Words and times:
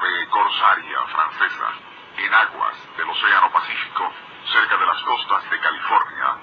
Nave 0.00 0.26
corsaria 0.28 0.98
francesa, 1.12 1.68
en 2.16 2.32
aguas 2.32 2.76
del 2.96 3.10
Océano 3.10 3.50
Pacífico, 3.52 4.10
cerca 4.50 4.76
de 4.78 4.86
las 4.86 5.02
costas 5.02 5.50
de 5.50 5.60
California, 5.60 6.36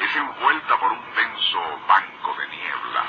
es 0.00 0.16
envuelta 0.16 0.76
por 0.78 0.92
un 0.92 1.14
denso 1.14 1.80
banco 1.86 2.34
de 2.38 2.48
niebla. 2.48 3.04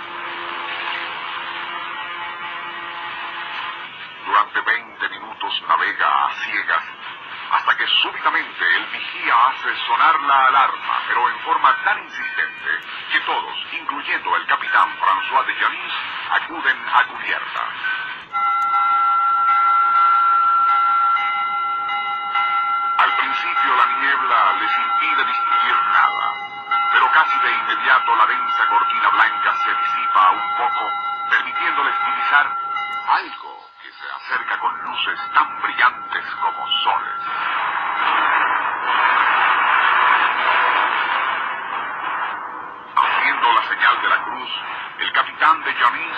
Durante 4.26 4.62
20 4.62 5.10
minutos 5.10 5.64
navega 5.68 6.26
a 6.26 6.34
ciegas 6.44 6.84
hasta 7.52 7.78
que 7.78 7.88
súbitamente 7.88 8.76
el 8.76 8.86
vigía 8.88 9.34
hace 9.48 9.76
sonar 9.88 10.22
la 10.24 10.46
alarma, 10.48 11.02
pero 11.08 11.30
en 11.30 11.40
forma 11.40 11.76
tan 11.84 12.04
insistente 12.04 12.70
que 13.12 13.20
todos, 13.22 13.56
incluyendo 13.72 14.36
el 14.36 14.46
capitán 14.46 14.90
François 15.00 15.46
de 15.48 15.56
Janis, 15.56 15.94
acuden 16.32 16.78
a 16.94 17.04
cubierta. 17.06 18.09
Principio 23.40 23.76
la 23.76 23.86
niebla 24.02 24.54
les 24.60 24.72
impide 24.78 25.24
distinguir 25.24 25.76
nada, 25.94 26.34
pero 26.92 27.10
casi 27.12 27.40
de 27.40 27.52
inmediato 27.52 28.16
la 28.16 28.26
densa 28.26 28.68
cortina 28.68 29.10
blanca 29.10 29.56
se 29.64 29.74
disipa 29.76 30.32
un 30.32 30.58
poco, 30.58 30.92
permitiéndoles 31.30 31.96
divisar 32.06 32.48
algo 33.08 33.70
que 33.82 33.92
se 33.94 34.12
acerca 34.12 34.60
con 34.60 34.78
luces 34.84 35.20
tan 35.34 35.62
brillantes 35.62 36.26
como 36.42 36.68
soles. 36.84 37.22
Haciendo 42.96 43.54
la 43.54 43.64
señal 43.70 44.02
de 44.02 44.10
la 44.10 44.24
cruz, 44.24 44.50
el 45.00 45.12
capitán 45.14 45.64
de 45.64 45.74
Janis 45.76 46.18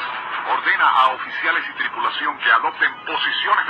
ordena 0.50 0.90
a 0.90 1.08
oficiales 1.10 1.70
y 1.70 1.74
tripulación 1.74 2.38
que 2.40 2.52
adopten 2.52 3.06
posiciones 3.06 3.61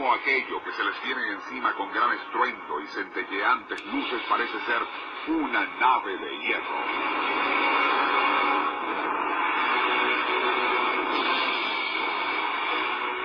cómo 0.00 0.14
aquello 0.14 0.64
que 0.64 0.72
se 0.72 0.82
les 0.82 1.02
viene 1.02 1.32
encima 1.32 1.74
con 1.74 1.92
gran 1.92 2.10
estruendo 2.12 2.80
y 2.80 2.86
centelleantes 2.86 3.84
luces 3.84 4.22
parece 4.30 4.58
ser 4.60 4.82
una 5.28 5.66
nave 5.78 6.16
de 6.16 6.38
hierro. 6.38 6.78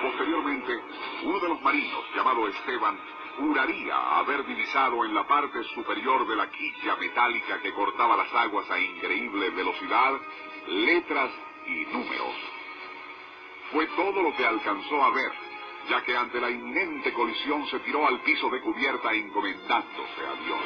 Posteriormente, 0.02 0.84
uno 1.22 1.40
de 1.40 1.48
los 1.48 1.62
marinos, 1.62 2.04
llamado 2.14 2.46
Esteban, 2.46 2.98
juraría 3.38 4.18
haber 4.18 4.44
divisado 4.44 5.02
en 5.06 5.14
la 5.14 5.26
parte 5.26 5.64
superior 5.74 6.28
de 6.28 6.36
la 6.36 6.50
quilla 6.50 6.96
metálica 6.96 7.58
que 7.62 7.72
cortaba 7.72 8.18
las 8.18 8.34
aguas 8.34 8.70
a 8.70 8.78
increíble 8.78 9.48
velocidad, 9.48 10.12
letras 10.68 11.30
y 11.68 11.86
números. 11.86 12.34
Fue 13.72 13.86
todo 13.96 14.22
lo 14.22 14.36
que 14.36 14.46
alcanzó 14.46 15.02
a 15.02 15.10
ver, 15.10 15.45
ya 15.88 16.02
que 16.02 16.16
ante 16.16 16.40
la 16.40 16.50
inminente 16.50 17.12
colisión 17.12 17.66
se 17.68 17.78
tiró 17.80 18.06
al 18.06 18.20
piso 18.20 18.50
de 18.50 18.60
cubierta 18.60 19.12
encomendándose 19.12 20.26
a 20.26 20.44
Dios. 20.44 20.60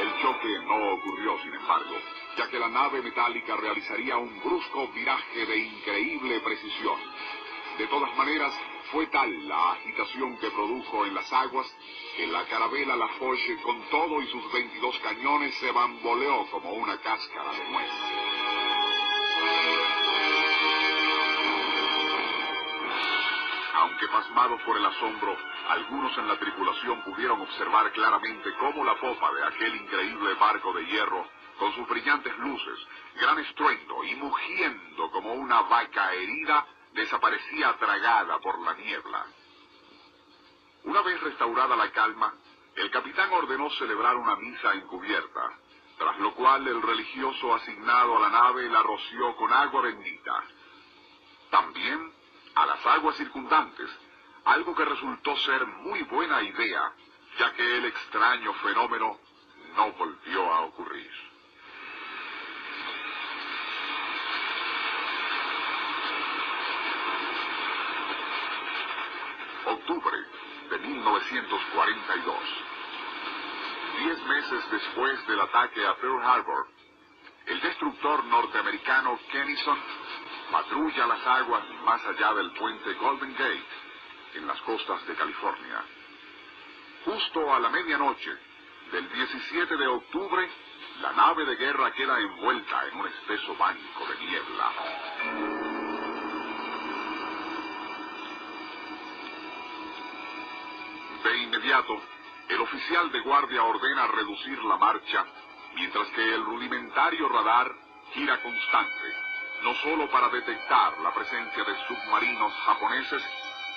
El 0.00 0.22
choque 0.22 0.58
no 0.66 0.92
ocurrió, 0.94 1.38
sin 1.42 1.54
embargo, 1.54 1.96
ya 2.36 2.48
que 2.48 2.58
la 2.58 2.68
nave 2.68 3.02
metálica 3.02 3.56
realizaría 3.56 4.16
un 4.16 4.40
brusco 4.40 4.88
viraje 4.88 5.46
de 5.46 5.56
increíble 5.58 6.40
precisión. 6.40 6.98
De 7.76 7.86
todas 7.86 8.16
maneras, 8.16 8.52
fue 8.90 9.06
tal 9.08 9.48
la 9.48 9.72
agitación 9.72 10.38
que 10.38 10.50
produjo 10.50 11.04
en 11.04 11.14
las 11.14 11.30
aguas 11.32 11.66
que 12.16 12.26
la 12.26 12.44
carabela 12.46 12.96
La 12.96 13.08
Foche, 13.08 13.60
con 13.62 13.80
todo 13.90 14.22
y 14.22 14.26
sus 14.28 14.50
22 14.52 14.98
cañones, 15.00 15.54
se 15.56 15.70
bamboleó 15.70 16.46
como 16.50 16.72
una 16.72 16.98
cáscara 16.98 17.52
de 17.52 17.70
nuez. 17.70 17.90
Aunque 23.78 24.08
pasmados 24.08 24.60
por 24.62 24.76
el 24.76 24.84
asombro, 24.84 25.36
algunos 25.68 26.18
en 26.18 26.26
la 26.26 26.36
tripulación 26.36 27.00
pudieron 27.04 27.40
observar 27.40 27.92
claramente 27.92 28.52
cómo 28.58 28.82
la 28.84 28.98
popa 28.98 29.32
de 29.32 29.44
aquel 29.44 29.76
increíble 29.76 30.34
barco 30.34 30.72
de 30.72 30.84
hierro, 30.84 31.24
con 31.60 31.72
sus 31.74 31.86
brillantes 31.88 32.36
luces, 32.38 32.78
gran 33.20 33.38
estruendo 33.38 34.02
y 34.02 34.16
mugiendo 34.16 35.12
como 35.12 35.32
una 35.32 35.62
vaca 35.62 36.12
herida, 36.12 36.66
desaparecía 36.92 37.76
tragada 37.78 38.40
por 38.40 38.58
la 38.62 38.74
niebla. 38.74 39.26
Una 40.82 41.00
vez 41.02 41.20
restaurada 41.20 41.76
la 41.76 41.92
calma, 41.92 42.34
el 42.74 42.90
capitán 42.90 43.32
ordenó 43.32 43.70
celebrar 43.70 44.16
una 44.16 44.34
misa 44.34 44.72
encubierta, 44.74 45.52
tras 45.98 46.18
lo 46.18 46.34
cual 46.34 46.66
el 46.66 46.82
religioso 46.82 47.54
asignado 47.54 48.16
a 48.16 48.20
la 48.22 48.28
nave 48.28 48.68
la 48.68 48.82
roció 48.82 49.36
con 49.36 49.52
agua 49.52 49.82
bendita. 49.82 50.42
También 51.50 52.17
a 52.58 52.66
las 52.66 52.84
aguas 52.86 53.16
circundantes, 53.16 53.88
algo 54.44 54.74
que 54.74 54.84
resultó 54.84 55.36
ser 55.36 55.64
muy 55.64 56.02
buena 56.02 56.42
idea, 56.42 56.92
ya 57.38 57.52
que 57.52 57.76
el 57.78 57.84
extraño 57.84 58.52
fenómeno 58.54 59.16
no 59.76 59.92
volvió 59.92 60.52
a 60.52 60.62
ocurrir. 60.62 61.10
Octubre 69.66 70.16
de 70.70 70.78
1942. 70.78 72.36
Diez 73.98 74.22
meses 74.24 74.70
después 74.72 75.26
del 75.28 75.40
ataque 75.40 75.86
a 75.86 75.94
Pearl 75.96 76.22
Harbor, 76.24 76.66
el 77.46 77.60
destructor 77.60 78.24
norteamericano 78.24 79.16
Kennison 79.30 79.78
patrulla 80.50 81.06
las 81.06 81.26
aguas 81.26 81.62
más 81.84 82.04
allá 82.06 82.34
del 82.34 82.50
puente 82.52 82.94
Golden 82.94 83.32
Gate, 83.32 83.66
en 84.34 84.46
las 84.46 84.60
costas 84.62 85.06
de 85.06 85.14
California. 85.14 85.84
Justo 87.04 87.54
a 87.54 87.58
la 87.60 87.68
medianoche 87.70 88.36
del 88.92 89.08
17 89.10 89.76
de 89.76 89.86
octubre, 89.86 90.48
la 91.00 91.12
nave 91.12 91.44
de 91.44 91.56
guerra 91.56 91.92
queda 91.92 92.18
envuelta 92.18 92.88
en 92.88 93.00
un 93.00 93.06
espeso 93.06 93.54
banco 93.56 94.06
de 94.06 94.26
niebla. 94.26 94.72
De 101.22 101.38
inmediato, 101.38 102.02
El 102.48 102.60
oficial 102.62 103.12
de 103.12 103.20
guardia 103.20 103.62
ordena 103.62 104.06
reducir 104.06 104.64
la 104.64 104.78
marcha, 104.78 105.22
mientras 105.74 106.08
que 106.08 106.34
el 106.34 106.44
rudimentario 106.46 107.28
radar 107.28 107.70
gira 108.14 108.42
constante, 108.42 109.27
no 109.62 109.74
solo 109.76 110.08
para 110.10 110.28
detectar 110.28 110.98
la 111.00 111.12
presencia 111.12 111.64
de 111.64 111.86
submarinos 111.86 112.52
japoneses, 112.66 113.22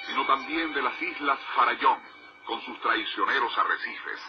sino 0.06 0.26
también 0.26 0.74
de 0.74 0.82
las 0.82 1.02
islas 1.02 1.40
Farallón, 1.56 2.00
con 2.46 2.62
sus 2.62 2.80
traicioneros 2.82 3.58
arrecifes. 3.58 4.22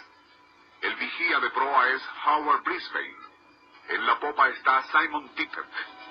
El 0.81 0.95
vigía 0.97 1.41
de 1.41 1.51
proa 1.51 1.89
es 1.91 2.03
Howard 2.27 2.63
Brisbane. 2.63 3.17
En 3.89 4.07
la 4.07 4.19
popa 4.19 4.49
está 4.49 4.83
Simon 4.91 5.29
Tippett. 5.35 6.02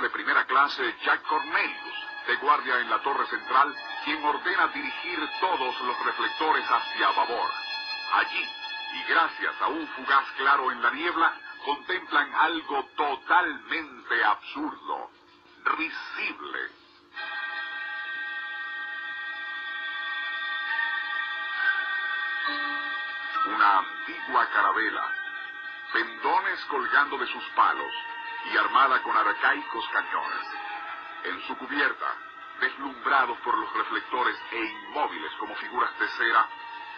De 0.00 0.10
primera 0.10 0.46
clase 0.46 0.94
Jack 1.04 1.22
Cornelius, 1.26 2.06
de 2.26 2.36
guardia 2.36 2.78
en 2.80 2.88
la 2.88 2.98
torre 3.02 3.26
central, 3.26 3.74
quien 4.04 4.24
ordena 4.24 4.68
dirigir 4.68 5.18
todos 5.40 5.80
los 5.82 6.04
reflectores 6.06 6.64
hacia 6.64 7.10
babor. 7.10 7.50
Allí, 8.14 8.48
y 8.94 9.02
gracias 9.10 9.54
a 9.60 9.68
un 9.68 9.86
fugaz 9.88 10.24
claro 10.38 10.72
en 10.72 10.82
la 10.82 10.90
niebla, 10.92 11.34
contemplan 11.64 12.34
algo 12.34 12.84
totalmente 12.96 14.24
absurdo, 14.24 15.10
risible. 15.64 16.70
Una 23.54 23.78
antigua 23.78 24.48
carabela, 24.50 25.14
pendones 25.92 26.64
colgando 26.66 27.18
de 27.18 27.26
sus 27.26 27.44
palos 27.50 28.09
y 28.52 28.56
armada 28.56 29.02
con 29.02 29.16
arcaicos 29.16 29.88
cañones. 29.88 30.46
En 31.24 31.40
su 31.46 31.56
cubierta, 31.58 32.16
deslumbrados 32.60 33.38
por 33.40 33.56
los 33.56 33.72
reflectores 33.74 34.36
e 34.52 34.64
inmóviles 34.64 35.32
como 35.38 35.54
figuras 35.56 35.98
de 35.98 36.08
cera, 36.08 36.46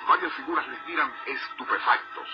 varias 0.06 0.32
figuras 0.34 0.66
les 0.68 0.86
miran 0.86 1.12
estupefactos. 1.26 2.28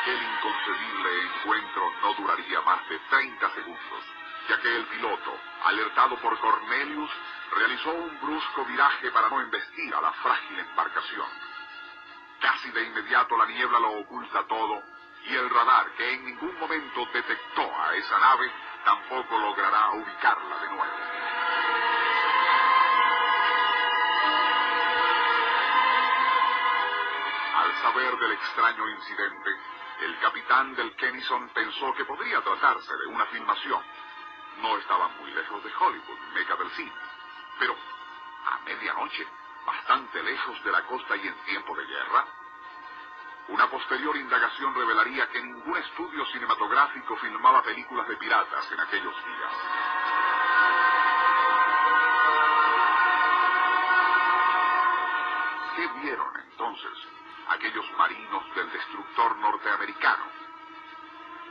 Aquel 0.00 0.22
inconcebible 0.22 1.22
encuentro 1.24 1.92
no 2.02 2.14
duraría 2.14 2.60
más 2.62 2.88
de 2.88 2.98
30 2.98 3.50
segundos, 3.50 4.04
ya 4.48 4.60
que 4.60 4.76
el 4.76 4.86
piloto, 4.86 5.36
alertado 5.64 6.16
por 6.16 6.38
Cornelius, 6.38 7.10
realizó 7.54 7.92
un 7.92 8.20
brusco 8.20 8.64
viraje 8.64 9.10
para 9.10 9.28
no 9.28 9.40
embestir 9.40 9.94
a 9.94 10.00
la 10.00 10.12
frágil 10.12 10.58
embarcación. 10.58 11.49
Casi 12.40 12.70
de 12.70 12.82
inmediato 12.84 13.36
la 13.36 13.46
niebla 13.46 13.78
lo 13.80 14.00
oculta 14.00 14.42
todo 14.46 14.82
y 15.26 15.34
el 15.34 15.50
radar, 15.50 15.90
que 15.96 16.14
en 16.14 16.24
ningún 16.24 16.58
momento 16.58 17.06
detectó 17.12 17.62
a 17.62 17.94
esa 17.94 18.18
nave, 18.18 18.50
tampoco 18.84 19.38
logrará 19.38 19.90
ubicarla 19.90 20.58
de 20.58 20.68
nuevo. 20.68 20.94
Al 27.56 27.74
saber 27.82 28.18
del 28.18 28.32
extraño 28.32 28.88
incidente, 28.88 29.50
el 30.00 30.18
capitán 30.20 30.74
del 30.74 30.96
Kennison 30.96 31.48
pensó 31.50 31.92
que 31.94 32.06
podría 32.06 32.40
tratarse 32.40 32.96
de 32.96 33.06
una 33.06 33.26
filmación. 33.26 33.82
No 34.62 34.78
estaban 34.78 35.14
muy 35.20 35.30
lejos 35.32 35.62
de 35.62 35.70
Hollywood, 35.78 36.18
meca 36.34 36.56
del 36.56 36.70
cine. 36.70 36.92
Pero, 37.58 37.76
a 38.46 38.58
medianoche, 38.64 39.26
bastante 39.66 40.22
lejos 40.22 40.64
de 40.64 40.72
la 40.72 40.82
costa 40.86 41.16
y 41.16 41.26
en 41.26 41.34
tiempo 41.44 41.76
de 41.76 41.84
guerra, 41.86 42.24
una 43.48 43.68
posterior 43.68 44.16
indagación 44.16 44.74
revelaría 44.74 45.28
que 45.28 45.42
ningún 45.42 45.76
estudio 45.76 46.24
cinematográfico 46.26 47.16
filmaba 47.16 47.62
películas 47.62 48.06
de 48.06 48.16
piratas 48.16 48.70
en 48.70 48.80
aquellos 48.80 49.14
días. 49.24 49.52
¿Qué 55.74 55.88
vieron 56.00 56.40
entonces 56.40 56.92
aquellos 57.48 57.90
marinos 57.98 58.54
del 58.54 58.70
destructor 58.70 59.36
norteamericano? 59.38 60.24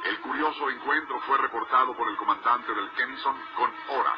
El 0.05 0.21
curioso 0.21 0.69
encuentro 0.69 1.19
fue 1.21 1.37
reportado 1.37 1.93
por 1.97 2.09
el 2.09 2.15
comandante 2.15 2.73
del 2.73 2.89
Kennison 2.91 3.35
con 3.57 3.73
hora, 3.89 4.15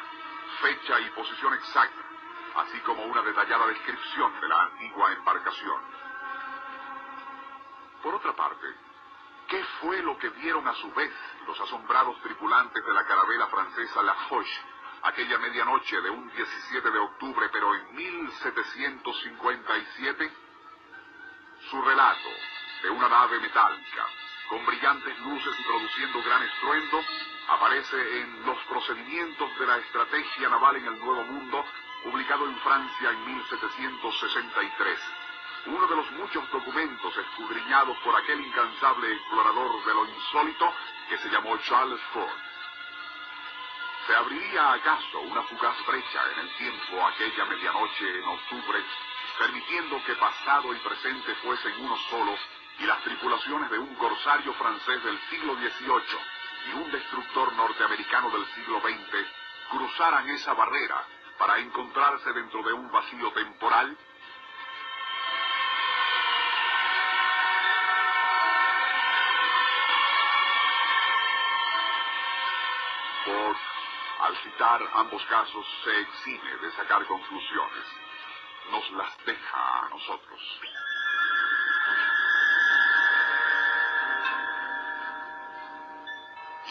fecha 0.60 1.00
y 1.00 1.10
posición 1.10 1.54
exacta, 1.54 2.11
así 2.56 2.78
como 2.80 3.04
una 3.04 3.22
detallada 3.22 3.66
descripción 3.66 4.40
de 4.40 4.48
la 4.48 4.62
antigua 4.62 5.12
embarcación. 5.12 5.80
Por 8.02 8.14
otra 8.14 8.34
parte, 8.34 8.66
¿qué 9.48 9.62
fue 9.80 10.02
lo 10.02 10.18
que 10.18 10.28
vieron 10.30 10.66
a 10.66 10.74
su 10.74 10.90
vez 10.92 11.12
los 11.46 11.60
asombrados 11.60 12.20
tripulantes 12.22 12.84
de 12.84 12.92
la 12.92 13.06
carabela 13.06 13.46
francesa 13.48 14.02
La 14.02 14.14
Foch 14.28 14.48
aquella 15.04 15.38
medianoche 15.38 16.00
de 16.00 16.10
un 16.10 16.28
17 16.30 16.90
de 16.90 16.98
octubre, 16.98 17.48
pero 17.52 17.72
en 17.74 17.94
1757? 17.94 20.32
Su 21.70 21.80
relato 21.82 22.28
de 22.82 22.90
una 22.90 23.08
nave 23.08 23.38
metálica, 23.40 24.06
con 24.48 24.66
brillantes 24.66 25.16
luces 25.20 25.54
y 25.58 25.62
produciendo 25.62 26.22
gran 26.22 26.42
estruendo, 26.42 27.00
aparece 27.48 28.20
en 28.20 28.44
Los 28.46 28.58
procedimientos 28.64 29.58
de 29.58 29.66
la 29.66 29.78
estrategia 29.78 30.48
naval 30.48 30.76
en 30.76 30.86
el 30.86 30.98
Nuevo 30.98 31.24
Mundo, 31.24 31.64
publicado 32.02 32.46
en 32.46 32.56
Francia 32.58 33.10
en 33.10 33.36
1763 33.36 34.98
uno 35.66 35.86
de 35.86 35.96
los 35.96 36.10
muchos 36.12 36.50
documentos 36.50 37.16
escudriñados 37.16 37.96
por 37.98 38.16
aquel 38.16 38.40
incansable 38.40 39.12
explorador 39.12 39.84
de 39.84 39.94
lo 39.94 40.06
insólito 40.06 40.74
que 41.08 41.18
se 41.18 41.30
llamó 41.30 41.56
Charles 41.58 42.00
Ford. 42.12 42.36
¿Se 44.06 44.14
abriría 44.16 44.72
acaso 44.72 45.20
una 45.20 45.42
fugaz 45.44 45.76
brecha 45.86 46.20
en 46.32 46.40
el 46.40 46.56
tiempo 46.56 47.06
aquella 47.06 47.44
medianoche 47.44 48.18
en 48.18 48.24
octubre, 48.24 48.84
permitiendo 49.38 50.02
que 50.04 50.16
pasado 50.16 50.74
y 50.74 50.78
presente 50.78 51.34
fuesen 51.36 51.74
uno 51.78 51.96
solo 52.10 52.36
y 52.80 52.84
las 52.84 53.00
tripulaciones 53.04 53.70
de 53.70 53.78
un 53.78 53.94
corsario 53.94 54.52
francés 54.54 55.04
del 55.04 55.18
siglo 55.30 55.54
XVIII 55.54 56.18
y 56.70 56.72
un 56.74 56.90
destructor 56.90 57.52
norteamericano 57.52 58.30
del 58.30 58.46
siglo 58.54 58.80
XX 58.80 59.26
cruzaran 59.70 60.28
esa 60.30 60.54
barrera 60.54 61.06
para 61.42 61.58
encontrarse 61.58 62.32
dentro 62.34 62.62
de 62.62 62.72
un 62.72 62.88
vacío 62.92 63.32
temporal 63.32 63.98
al 74.20 74.36
citar 74.36 74.80
ambos 74.94 75.20
casos, 75.24 75.66
se 75.82 76.00
exime 76.00 76.56
de 76.58 76.70
sacar 76.76 77.04
conclusiones. 77.06 77.86
Nos 78.70 78.88
las 78.92 79.24
deja 79.26 79.86
a 79.86 79.88
nosotros. 79.88 80.40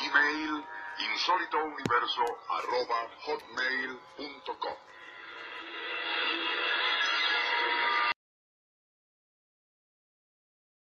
Email 0.01 0.65
insólitouniverso 1.09 2.23
arroba 2.49 2.99
hotmail.com 3.25 4.77